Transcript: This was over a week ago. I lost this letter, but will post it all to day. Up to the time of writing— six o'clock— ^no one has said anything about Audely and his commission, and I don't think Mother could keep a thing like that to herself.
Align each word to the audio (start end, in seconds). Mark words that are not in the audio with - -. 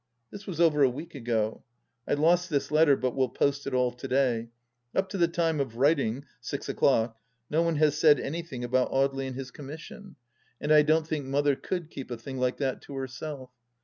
This 0.31 0.47
was 0.47 0.59
over 0.59 0.81
a 0.81 0.89
week 0.89 1.13
ago. 1.13 1.61
I 2.07 2.15
lost 2.15 2.49
this 2.49 2.71
letter, 2.71 2.95
but 2.95 3.15
will 3.15 3.29
post 3.29 3.67
it 3.67 3.73
all 3.75 3.91
to 3.91 4.07
day. 4.07 4.49
Up 4.95 5.09
to 5.09 5.17
the 5.19 5.27
time 5.27 5.59
of 5.59 5.75
writing— 5.75 6.25
six 6.51 6.67
o'clock— 6.67 7.17
^no 7.53 7.63
one 7.63 7.75
has 7.75 7.95
said 7.99 8.19
anything 8.19 8.63
about 8.63 8.91
Audely 8.91 9.27
and 9.27 9.35
his 9.35 9.51
commission, 9.51 10.15
and 10.59 10.71
I 10.73 10.81
don't 10.81 11.05
think 11.05 11.27
Mother 11.27 11.55
could 11.55 11.91
keep 11.91 12.09
a 12.09 12.17
thing 12.17 12.39
like 12.39 12.57
that 12.57 12.81
to 12.81 12.95
herself. 12.95 13.51